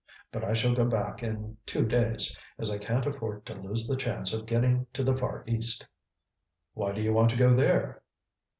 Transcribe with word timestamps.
But 0.31 0.43
I 0.43 0.53
shall 0.53 0.73
go 0.73 0.85
back 0.85 1.21
in 1.21 1.57
two 1.63 1.85
days, 1.85 2.35
as 2.57 2.71
I 2.71 2.79
can't 2.79 3.05
afford 3.05 3.45
to 3.45 3.53
lose 3.53 3.85
the 3.85 3.95
chance 3.95 4.33
of 4.33 4.47
getting 4.47 4.87
to 4.93 5.03
the 5.03 5.15
Far 5.15 5.43
East." 5.45 5.85
"Why 6.73 6.91
do 6.91 7.01
you 7.03 7.13
want 7.13 7.29
to 7.29 7.37
go 7.37 7.53
there?" 7.53 8.01